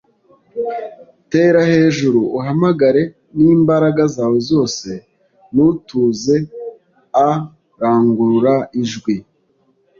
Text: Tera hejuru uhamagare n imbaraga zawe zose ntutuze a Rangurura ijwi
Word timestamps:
Tera 1.31 1.61
hejuru 1.73 2.21
uhamagare 2.37 3.03
n 3.35 3.37
imbaraga 3.53 4.03
zawe 4.15 4.37
zose 4.49 4.89
ntutuze 5.53 6.35
a 7.27 7.29
Rangurura 7.81 8.55
ijwi 8.81 9.15